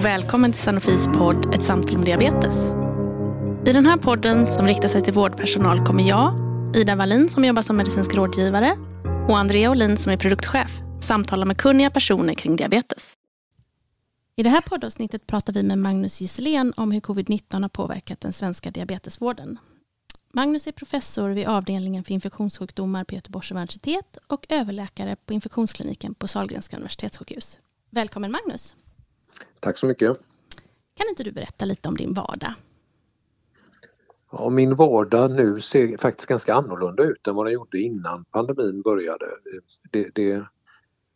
[0.00, 2.70] och välkommen till Sanofis podd Ett samtal om diabetes.
[3.66, 6.34] I den här podden som riktar sig till vårdpersonal kommer jag,
[6.76, 8.76] Ida Wallin som jobbar som medicinsk rådgivare
[9.28, 13.14] och Andrea Olin som är produktchef samtala med kunniga personer kring diabetes.
[14.36, 18.32] I det här poddavsnittet pratar vi med Magnus Gisselén om hur covid-19 har påverkat den
[18.32, 19.58] svenska diabetesvården.
[20.32, 26.28] Magnus är professor vid avdelningen för infektionssjukdomar på Göteborgs universitet och överläkare på infektionskliniken på
[26.28, 27.58] Sahlgrenska universitetssjukhus.
[27.90, 28.74] Välkommen Magnus!
[29.60, 30.18] Tack så mycket!
[30.94, 32.52] Kan inte du berätta lite om din vardag?
[34.32, 38.82] Ja, min vardag nu ser faktiskt ganska annorlunda ut än vad den gjorde innan pandemin
[38.82, 39.26] började.
[39.90, 40.44] Det, det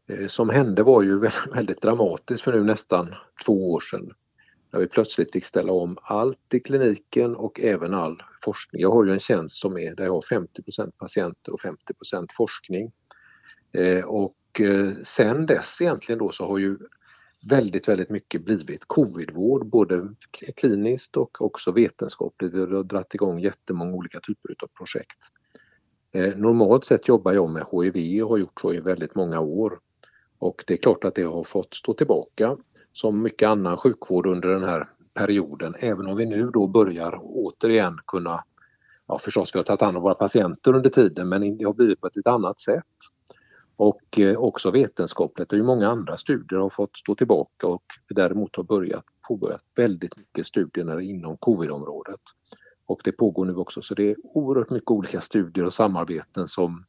[0.07, 1.19] eh, som hände var ju
[1.55, 3.15] väldigt dramatiskt för nu nästan
[3.47, 4.13] två år sedan.
[4.71, 8.83] När vi plötsligt fick ställa om allt i kliniken och även all forskning.
[8.83, 12.93] Jag har ju en tjänst som är där jag har 50% patienter och 50% forskning.
[13.73, 16.79] Eh, och eh, sen dess egentligen då så har ju
[17.49, 20.09] väldigt, väldigt mycket blivit covidvård, både
[20.57, 22.55] kliniskt och också vetenskapligt.
[22.55, 25.19] Vi har dragit igång jättemånga olika typer av projekt.
[26.13, 29.79] Eh, normalt sett jobbar jag med HIV och har gjort så i väldigt många år.
[30.39, 32.57] Och det är klart att det har fått stå tillbaka
[32.93, 37.99] som mycket annan sjukvård under den här perioden, även om vi nu då börjar återigen
[38.07, 38.45] kunna,
[39.07, 42.01] ja förstås vi har tagit hand om våra patienter under tiden men det har blivit
[42.01, 42.85] på ett lite annat sätt.
[43.77, 47.85] Och eh, också vetenskapligt, det är ju många andra studier har fått stå tillbaka och
[48.09, 52.21] däremot har börjat påbörjat väldigt mycket studier inom covid-området.
[52.87, 56.85] Och det pågår nu också så det är oerhört mycket olika studier och samarbeten som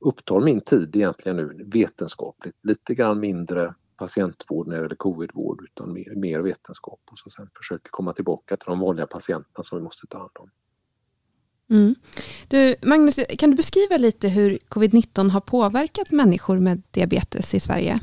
[0.00, 2.56] upptar min tid egentligen nu vetenskapligt.
[2.62, 7.50] Lite grann mindre patientvård när det gäller covidvård utan mer, mer vetenskap och så sen
[7.56, 10.50] försöker komma tillbaka till de vanliga patienterna som vi måste ta hand om.
[11.70, 11.94] Mm.
[12.48, 18.00] Du, Magnus, kan du beskriva lite hur covid-19 har påverkat människor med diabetes i Sverige?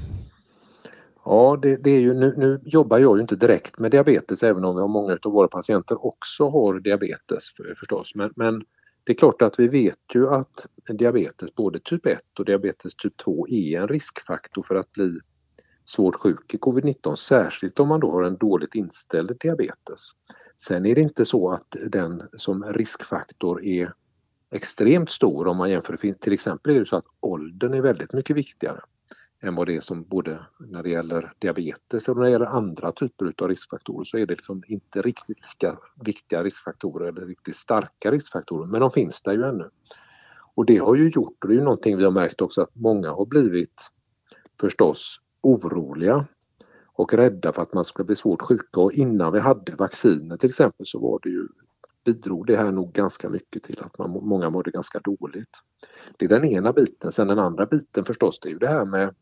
[1.25, 4.65] Ja, det, det är ju, nu, nu, jobbar jag ju inte direkt med diabetes även
[4.65, 7.43] om vi har många av våra patienter också har diabetes
[7.79, 8.15] förstås.
[8.15, 8.63] Men, men
[9.03, 13.17] det är klart att vi vet ju att diabetes, både typ 1 och diabetes typ
[13.17, 15.19] 2 är en riskfaktor för att bli
[15.85, 20.11] svårt sjuk i covid-19, särskilt om man då har en dåligt inställd diabetes.
[20.57, 23.93] Sen är det inte så att den som riskfaktor är
[24.51, 28.35] extremt stor om man jämför, till exempel är det så att åldern är väldigt mycket
[28.35, 28.79] viktigare
[29.41, 32.91] än vad det är som både när det gäller diabetes och när det gäller andra
[32.91, 38.11] typer av riskfaktorer så är det liksom inte riktigt lika viktiga riskfaktorer eller riktigt starka
[38.11, 39.69] riskfaktorer men de finns där ju ännu.
[40.55, 42.75] Och det har ju gjort, och det är ju någonting vi har märkt också, att
[42.75, 43.91] många har blivit
[44.59, 46.25] förstås oroliga
[46.85, 50.49] och rädda för att man ska bli svårt sjuka och innan vi hade vacciner till
[50.49, 51.47] exempel så var det ju
[52.05, 55.49] bidrog det här nog ganska mycket till att man, många mådde ganska dåligt.
[56.17, 57.11] Det är den ena biten.
[57.11, 59.15] Sen den andra biten förstås det är ju det här med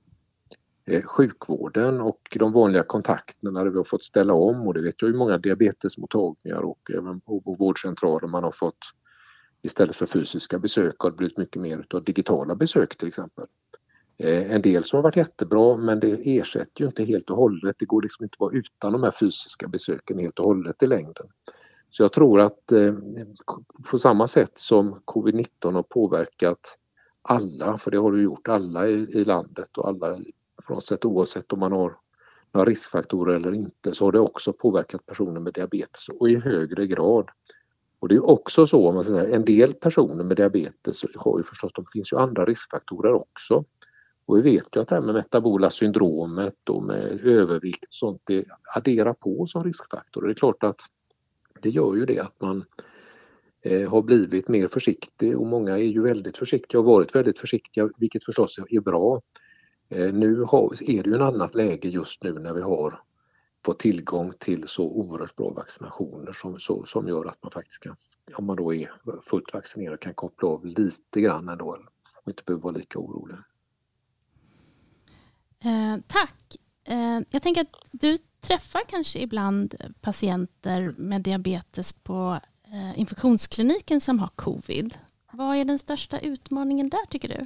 [0.85, 5.01] eh, sjukvården och de vanliga kontakterna där vi har fått ställa om och det vet
[5.01, 8.79] jag ju många diabetesmottagningar och även på, på vårdcentraler man har fått
[9.61, 13.45] istället för fysiska besök har det blivit mycket mer av digitala besök till exempel.
[14.23, 17.75] Eh, en del som har varit jättebra men det ersätter ju inte helt och hållet.
[17.79, 20.87] Det går liksom inte att vara utan de här fysiska besöken helt och hållet i
[20.87, 21.27] längden.
[21.89, 22.93] Så jag tror att eh,
[23.91, 26.77] på samma sätt som covid-19 har påverkat
[27.21, 30.17] alla, för det har det gjort, alla i, i landet och alla
[30.67, 31.97] på något sätt oavsett om man har
[32.51, 36.87] några riskfaktorer eller inte så har det också påverkat personer med diabetes och i högre
[36.87, 37.29] grad.
[37.99, 41.43] Och det är också så, om man säger, en del personer med diabetes har ju
[41.43, 43.65] förstås, det finns ju andra riskfaktorer också.
[44.25, 48.21] Och vi vet ju att det här med metabola syndromet och med övervikt och sånt,
[48.23, 48.45] det
[48.75, 50.21] adderar på som riskfaktor.
[50.21, 50.81] Det är klart att
[51.61, 52.65] det gör ju det att man
[53.61, 57.89] eh, har blivit mer försiktig och många är ju väldigt försiktiga och varit väldigt försiktiga
[57.97, 59.21] vilket förstås är bra.
[59.89, 62.99] Eh, nu har, är det ju ett annat läge just nu när vi har
[63.65, 67.95] fått tillgång till så oerhört bra vaccinationer som, så, som gör att man faktiskt kan,
[68.35, 68.91] om man då är
[69.29, 71.77] fullt vaccinerad, kan koppla av lite grann ändå
[72.23, 73.37] och inte behöver vara lika orolig.
[75.65, 76.55] Eh, tack.
[76.83, 84.19] Eh, jag tänker att du träffar kanske ibland patienter med diabetes på eh, infektionskliniken som
[84.19, 84.97] har covid.
[85.31, 87.39] Vad är den största utmaningen där tycker du?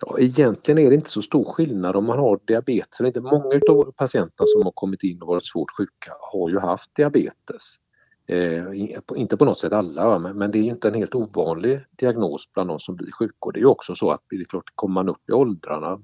[0.00, 3.20] Ja, egentligen är det inte så stor skillnad om man har diabetes eller inte.
[3.20, 7.78] Många av patienterna som har kommit in och varit svårt sjuka har ju haft diabetes.
[8.26, 11.80] Eh, inte på något sätt alla, men, men, det är ju inte en helt ovanlig
[11.90, 13.36] diagnos bland de som blir sjuka.
[13.40, 16.00] Och det är ju också så att det är klart, kommer man upp i åldrarna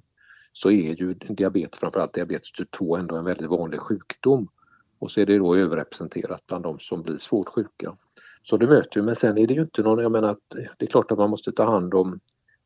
[0.57, 4.49] så är ju diabetes, framförallt diabetes typ 2, ändå en väldigt vanlig sjukdom.
[4.99, 7.97] Och så är det då överrepresenterat bland de som blir svårt sjuka.
[8.43, 10.49] Så det möter ju, men sen är det ju inte någon, jag menar att
[10.79, 12.21] det är klart att man måste ta hand om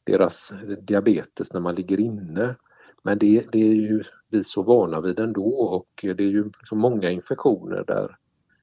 [0.05, 2.57] deras diabetes när man ligger inne.
[3.03, 6.75] Men det, det är ju vi så vana vid ändå och det är ju så
[6.75, 8.17] många infektioner där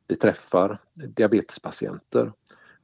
[0.08, 2.32] vi träffar diabetespatienter.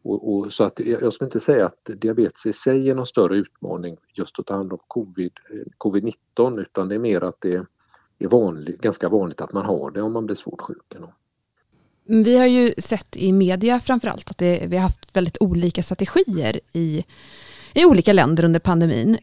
[0.03, 3.38] Och, och, så att jag skulle inte säga att diabetes i sig är någon större
[3.38, 7.53] utmaning just att ta hand om covid, eh, covid-19 utan det är mer att det
[8.19, 10.94] är vanlig, ganska vanligt att man har det om man blir svårt sjuk.
[12.03, 16.59] Vi har ju sett i media framförallt att det, vi har haft väldigt olika strategier
[16.74, 17.06] i,
[17.74, 19.18] i olika länder under pandemin.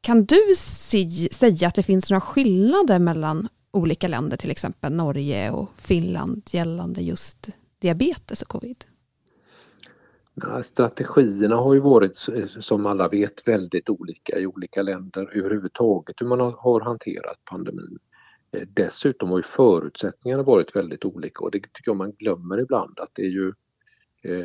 [0.00, 5.50] Kan du si, säga att det finns några skillnader mellan olika länder, till exempel Norge
[5.50, 7.48] och Finland gällande just
[7.78, 8.84] diabetes och covid?
[10.62, 16.26] Strategierna har ju varit eh, som alla vet väldigt olika i olika länder överhuvudtaget hur
[16.26, 17.98] man har hanterat pandemin.
[18.52, 23.00] Eh, dessutom har ju förutsättningarna varit väldigt olika och det tycker jag man glömmer ibland
[23.00, 23.48] att det är ju
[24.22, 24.44] eh,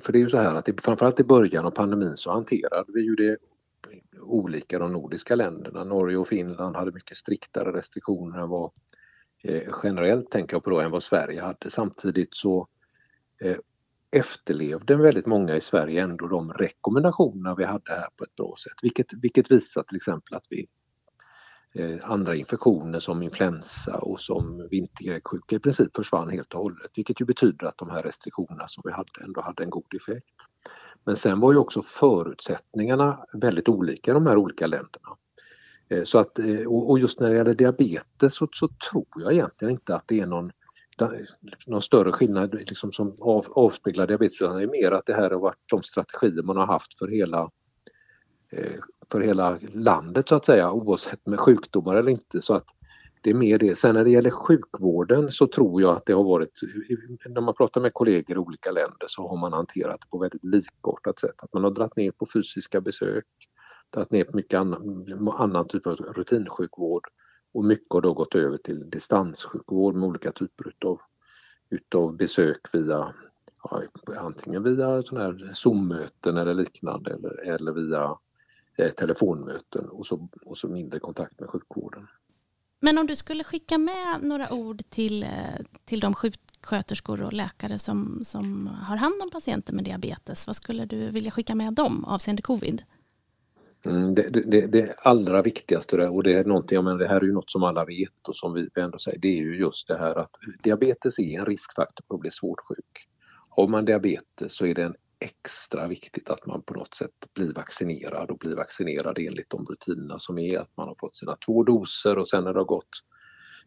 [0.00, 2.92] för det är ju så här att det, framförallt i början av pandemin så hanterade
[2.94, 3.36] vi ju det
[4.20, 5.84] olika de nordiska länderna.
[5.84, 8.70] Norge och Finland hade mycket striktare restriktioner än vad
[9.82, 11.70] generellt tänker jag på då än vad Sverige hade.
[11.70, 12.68] Samtidigt så
[14.10, 18.78] efterlevde väldigt många i Sverige ändå de rekommendationer vi hade här på ett bra sätt.
[18.82, 20.66] Vilket, vilket visar till exempel att vi
[21.74, 27.20] Eh, andra infektioner som influensa och som vinterkräksjuka i princip försvann helt och hållet vilket
[27.20, 30.34] ju betyder att de här restriktionerna som vi hade ändå hade en god effekt.
[31.04, 35.16] Men sen var ju också förutsättningarna väldigt olika i de här olika länderna.
[35.88, 39.72] Eh, så att, eh, och just när det gäller diabetes så, så tror jag egentligen
[39.72, 40.52] inte att det är någon,
[41.66, 45.30] någon större skillnad liksom som av, avspeglar diabetes utan det är mer att det här
[45.30, 47.50] har varit de strategier man har haft för hela
[48.52, 48.80] eh,
[49.10, 52.40] för hela landet så att säga oavsett med sjukdomar eller inte.
[52.40, 52.66] Så att
[53.22, 53.78] det är mer det.
[53.78, 56.60] Sen när det gäller sjukvården så tror jag att det har varit,
[57.28, 60.44] när man pratar med kollegor i olika länder så har man hanterat det på väldigt
[60.44, 61.34] likartat sätt.
[61.36, 63.26] Att man har dragit ner på fysiska besök,
[63.94, 67.08] dragit ner på mycket annan, annan typ av rutinsjukvård
[67.52, 71.00] och mycket har då gått över till distanssjukvård med olika typer utav,
[71.70, 73.14] utav besök via
[73.62, 73.82] ja,
[74.16, 78.18] antingen via sådana här Zoom-möten eller liknande eller, eller via
[78.76, 82.06] eh, telefonmöten och så, och så mindre kontakt med sjukvården.
[82.80, 85.28] Men om du skulle skicka med några ord till, eh,
[85.84, 90.84] till de sjuksköterskor och läkare som, som har hand om patienter med diabetes, vad skulle
[90.84, 92.82] du vilja skicka med dem avseende covid?
[93.84, 97.32] Mm, det, det, det, allra viktigaste och det är någonting, men det här är ju
[97.32, 100.14] något som alla vet och som vi ändå säger, det är ju just det här
[100.14, 100.30] att
[100.62, 103.08] diabetes är en riskfaktor för att bli svårt sjuk.
[103.48, 107.52] Har man diabetes så är det en extra viktigt att man på något sätt blir
[107.52, 111.62] vaccinerad och blir vaccinerad enligt de rutinerna som är att man har fått sina två
[111.62, 112.90] doser och sen när det har gått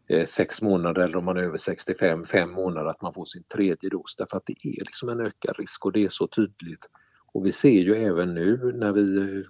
[0.08, 3.42] eh, sex månader eller om man är över 65, fem månader att man får sin
[3.42, 6.88] tredje dos därför att det är liksom en ökad risk och det är så tydligt.
[7.32, 9.44] Och vi ser ju även nu när vi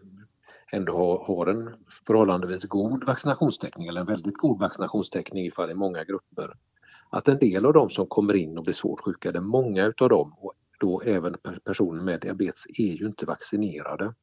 [0.73, 1.71] ändå har, har en
[2.07, 6.55] förhållandevis god vaccinationstäckning eller en väldigt god vaccinationstäckning ifall det är många grupper
[7.11, 9.87] att en del av dem som kommer in och blir svårt sjuka, det är många
[9.87, 14.15] utav dem och då även personer med diabetes är ju inte vaccinerade.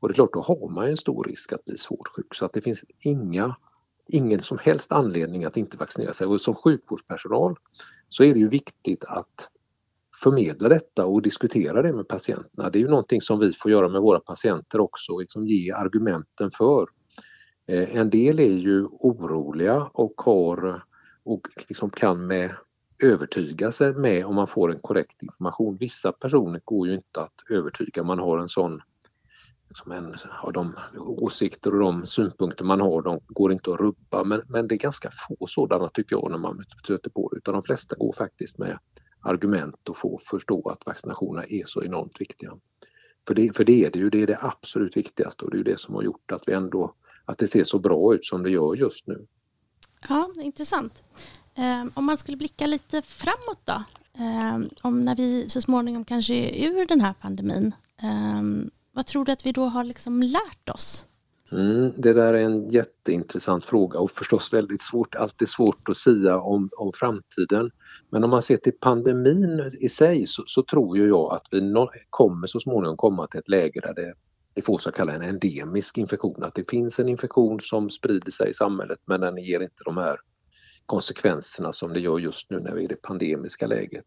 [0.00, 2.44] Och det är klart, då har man en stor risk att bli svårt sjuk så
[2.44, 3.56] att det finns inga,
[4.08, 6.26] ingen som helst anledning att inte vaccinera sig.
[6.26, 7.56] Och som sjukvårdspersonal
[8.08, 9.48] så är det ju viktigt att
[10.22, 12.70] förmedla detta och diskutera det med patienterna.
[12.70, 16.50] Det är ju någonting som vi får göra med våra patienter också, liksom ge argumenten
[16.50, 16.86] för.
[17.66, 20.82] Eh, en del är ju oroliga och har
[21.24, 22.54] och liksom kan med
[23.02, 25.76] övertyga sig med om man får en korrekt information.
[25.76, 28.82] Vissa personer går ju inte att övertyga, man har en sån
[29.68, 34.24] liksom en, har de åsikter och de synpunkter man har, de går inte att rubba.
[34.24, 37.54] Men, men det är ganska få sådana tycker jag när man stöter på det, utan
[37.54, 38.78] de flesta går faktiskt med
[39.22, 42.58] argument och få förstå att vaccinationerna är så enormt viktiga.
[43.26, 45.64] För det, för det är det ju, det är det absolut viktigaste och det är
[45.64, 48.50] det som har gjort att vi ändå, att det ser så bra ut som det
[48.50, 49.26] gör just nu.
[50.08, 51.02] Ja, intressant.
[51.54, 53.82] Ehm, om man skulle blicka lite framåt då,
[54.18, 59.24] ehm, om när vi så småningom kanske är ur den här pandemin, ehm, vad tror
[59.24, 61.06] du att vi då har liksom lärt oss?
[61.52, 66.40] Mm, det där är en jätteintressant fråga och förstås väldigt svårt, alltid svårt att säga
[66.40, 67.70] om, om framtiden.
[68.10, 71.88] Men om man ser till pandemin i sig så, så tror jag att vi no
[72.10, 74.14] kommer så småningom komma till ett läge där det
[74.54, 78.50] vi får så kallad en endemisk infektion, att det finns en infektion som sprider sig
[78.50, 80.16] i samhället men den ger inte de här
[80.86, 84.06] konsekvenserna som det gör just nu när vi är i det pandemiska läget.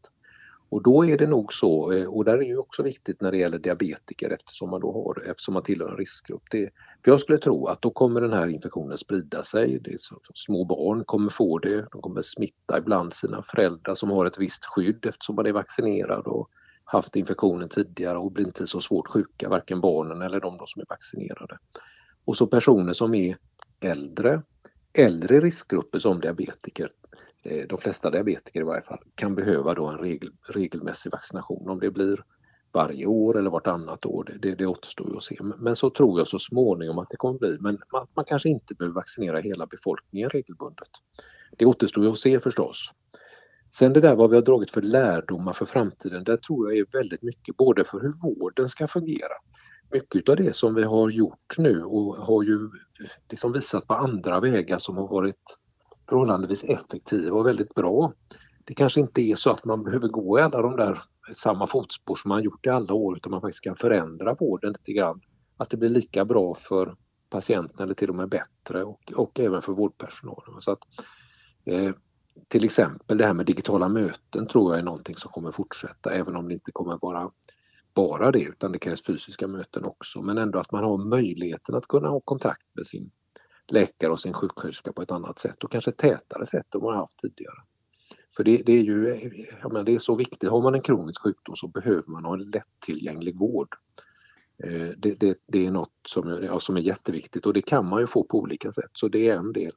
[0.69, 3.37] Och då är det nog så, eh, och där är ju också viktigt när det
[3.37, 6.43] gäller diabetiker eftersom man då har, eftersom man tillhör en riskgrupp.
[6.51, 6.69] Det,
[7.03, 9.79] för jag skulle tro att då kommer den här infektionen sprida sig.
[9.79, 14.09] Det är så, små barn kommer få det, de kommer smitta ibland sina föräldrar som
[14.09, 16.49] har ett visst skydd eftersom man är vaccinerad och
[16.85, 20.85] haft infektionen tidigare och blir inte så svårt sjuka, varken barnen eller de som är
[20.89, 21.57] vaccinerade.
[22.25, 23.37] Och så personer som är
[23.79, 24.41] äldre,
[24.93, 26.91] äldre riskgrupper som diabetiker,
[27.45, 31.69] Eh, de flesta diabetiker i varje fall, kan behöva då en regel, regelmässig vaccination.
[31.69, 32.23] Om det blir
[32.71, 35.37] varje år eller vartannat år, det, det, det återstår ju att se.
[35.57, 37.57] Men så tror jag så småningom att det kommer bli.
[37.59, 40.89] Men man, man kanske inte behöver vaccinera hela befolkningen regelbundet.
[41.57, 42.91] Det återstår ju att se förstås.
[43.75, 46.85] Sen det där vad vi har dragit för lärdomar för framtiden, det tror jag är
[46.97, 49.33] väldigt mycket både för hur vården ska fungera.
[49.91, 52.69] Mycket av det som vi har gjort nu och har ju
[53.29, 55.57] liksom visat på andra vägar som har varit
[56.09, 58.13] förhållandevis effektiva och väldigt bra.
[58.65, 61.01] Det kanske inte är så att man behöver gå i alla de där
[61.35, 64.93] samma fotspår som man gjort i alla år utan man faktiskt kan förändra vården lite
[64.93, 65.21] grann.
[65.57, 66.95] Att det blir lika bra för
[67.29, 70.61] patienten eller till och med bättre och, och även för vårdpersonalen.
[70.61, 70.79] Så att,
[71.65, 71.91] eh,
[72.47, 76.35] till exempel det här med digitala möten tror jag är någonting som kommer fortsätta även
[76.35, 77.31] om det inte kommer vara
[77.93, 81.87] bara det utan det krävs fysiska möten också men ändå att man har möjligheten att
[81.87, 83.11] kunna ha kontakt med sin
[83.71, 87.17] läkare och sin sjuksköterska på ett annat sätt och kanske tätare sätt än man haft
[87.17, 87.57] tidigare.
[88.35, 89.07] För det, det är ju
[89.61, 92.33] jag menar, det är så viktigt, har man en kronisk sjukdom så behöver man ha
[92.33, 93.75] en lättillgänglig vård.
[94.63, 98.01] Eh, det, det, det, är något som, ja, som är jätteviktigt och det kan man
[98.01, 99.71] ju få på olika sätt så det är en del.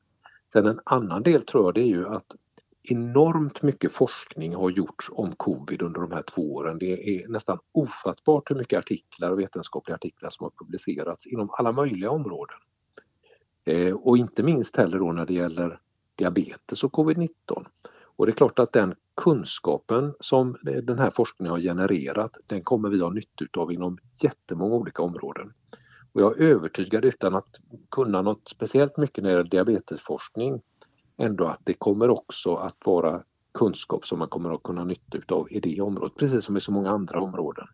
[0.52, 2.36] Sen en annan del tror jag det är ju att
[2.82, 6.78] enormt mycket forskning har gjorts om covid under de här två åren.
[6.78, 11.72] Det är nästan ofattbart hur mycket artiklar och vetenskapliga artiklar som har publicerats inom alla
[11.72, 12.58] möjliga områden.
[13.68, 15.80] Eh, och inte minst heller då när det gäller
[16.16, 17.66] diabetes och covid-19.
[18.00, 22.88] Och det är klart att den kunskapen som den här forskningen har genererat, den kommer
[22.88, 25.52] vi ha nytta av inom jättemånga olika områden.
[26.12, 27.60] Och jag är övertygad utan att
[27.90, 30.60] kunna något speciellt mycket när det gäller diabetesforskning
[31.16, 33.22] ändå att det kommer också att vara
[33.54, 36.72] kunskap som man kommer att kunna nytta av i det området, precis som i så
[36.72, 37.66] många andra områden.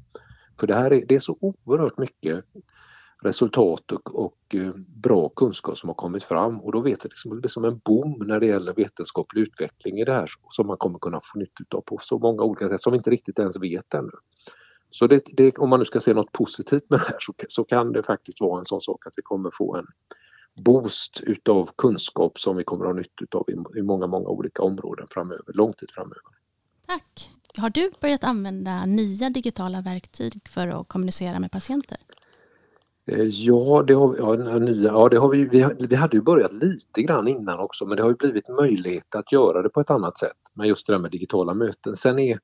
[0.60, 2.44] För det här är, det är så oerhört mycket
[3.24, 7.40] resultat och, och eh, bra kunskap som har kommit fram och då vet jag liksom,
[7.40, 10.76] det är som en boom när det gäller vetenskaplig utveckling i det här som man
[10.76, 13.56] kommer kunna få nytta av på så många olika sätt som vi inte riktigt ens
[13.56, 14.10] vet ännu.
[14.90, 17.64] Så det, det, om man nu ska se något positivt med det här så, så
[17.64, 19.86] kan det faktiskt vara en sån sak att vi kommer få en
[20.54, 24.62] boost utav kunskap som vi kommer att ha nytta av i, i många, många olika
[24.62, 26.22] områden framöver, lång tid framöver.
[26.86, 27.30] Tack.
[27.56, 31.98] Har du börjat använda nya digitala verktyg för att kommunicera med patienter?
[33.06, 36.52] Eh, ja, det har, ja, nya, ja, det har vi, vi, vi hade ju börjat
[36.52, 39.90] lite grann innan också men det har ju blivit möjlighet att göra det på ett
[39.90, 41.96] annat sätt med just det där med digitala möten.
[41.96, 42.38] Sen är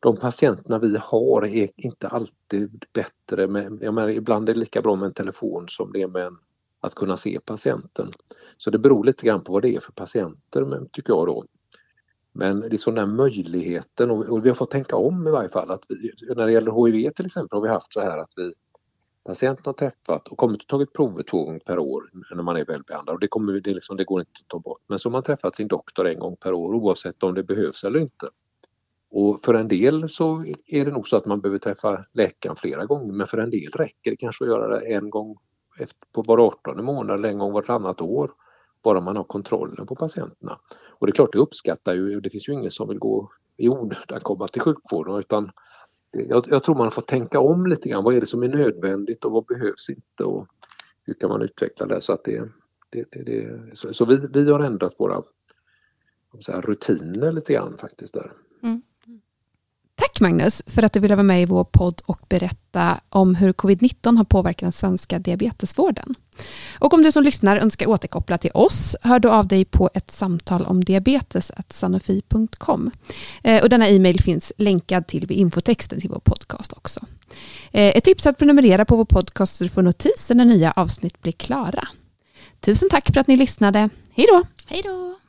[0.00, 4.82] de patienterna vi har är inte alltid bättre med, jag menar, ibland är det lika
[4.82, 6.38] bra med en telefon som det är med en
[6.80, 8.12] att kunna se patienten.
[8.56, 11.44] Så det beror lite grann på vad det är för patienter tycker jag då.
[12.32, 15.70] Men det är sån där möjligheten och vi har fått tänka om i varje fall
[15.70, 18.54] att vi, när det gäller HIV till exempel har vi haft så här att vi
[19.26, 22.64] patienten har träffat och kommit och tagit prover två gånger per år när man är
[22.64, 24.80] välbehandlad och det, kommer, det, liksom, det går inte att ta bort.
[24.86, 27.84] Men så har man träffat sin doktor en gång per år oavsett om det behövs
[27.84, 28.28] eller inte.
[29.10, 32.84] Och för en del så är det nog så att man behöver träffa läkaren flera
[32.84, 35.36] gånger men för en del räcker det kanske att göra det en gång
[36.12, 38.30] på var 18 månad eller en gång vartannat år.
[38.82, 40.58] Bara man har kontrollen på patienterna.
[40.98, 43.68] Och det är klart, det uppskattar ju, det finns ju ingen som vill gå i
[43.68, 45.50] onödan komma till sjukvården utan
[46.28, 48.04] jag, jag, tror man får tänka om lite grann.
[48.04, 50.46] Vad är det som är nödvändigt och vad behövs inte och
[51.04, 52.42] hur kan man utveckla det så att det,
[52.90, 55.22] det, det, det så, så, vi, vi har ändrat våra
[56.48, 58.32] här, rutiner lite grann faktiskt där.
[58.62, 58.82] Mm.
[60.16, 63.52] Tack Magnus för att du ville vara med i vår podd och berätta om hur
[63.52, 66.14] covid-19 har påverkat den svenska diabetesvården.
[66.78, 70.10] Och om du som lyssnar önskar återkoppla till oss, hör då av dig på ett
[70.10, 72.90] samtal om diabetes sanofi.com.
[73.42, 77.00] Eh, och denna e-mail finns länkad till vid infotexten till vår podcast också.
[77.72, 80.72] Eh, ett tips är att prenumerera på vår podcast så du får notiser när nya
[80.72, 81.88] avsnitt blir klara.
[82.60, 83.88] Tusen tack för att ni lyssnade.
[84.14, 84.42] Hej då!
[84.66, 85.25] Hej då!